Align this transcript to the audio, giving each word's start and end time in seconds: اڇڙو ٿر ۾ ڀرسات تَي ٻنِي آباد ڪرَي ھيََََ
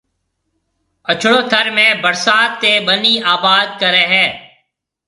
اڇڙو 1.11 1.35
ٿر 1.51 1.65
۾ 1.77 1.85
ڀرسات 2.03 2.49
تَي 2.61 2.71
ٻنِي 2.85 3.13
آباد 3.35 3.67
ڪرَي 3.81 4.03
ھيََََ 4.13 4.25